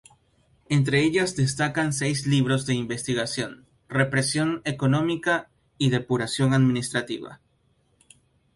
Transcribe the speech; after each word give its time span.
Entre 0.77 1.03
ellas 1.03 1.35
destacan 1.35 1.93
seis 1.93 2.25
libros 2.25 2.65
de 2.65 2.73
investigación: 2.83 3.51
"Represión 3.99 4.49
económica 4.65 5.35
e 5.83 5.85
depuración 5.97 6.49
administrativa. 6.59 7.31